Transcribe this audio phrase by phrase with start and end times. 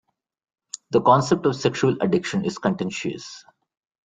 [0.89, 3.45] The concept of sexual addiction is contentious.